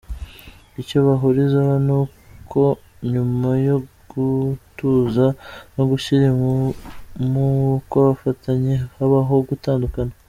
Icyo 0.81 0.97
bahurizaho 1.05 1.73
ni 1.85 1.93
uko 2.01 2.61
nyuma 3.13 3.49
yo 3.67 3.77
gutuza 4.09 5.25
no 5.75 5.83
gushira 5.91 6.23
impumu 6.31 7.45
kw’abafatanye 7.89 8.73
habaho 8.97 9.35
gutandukana. 9.49 10.13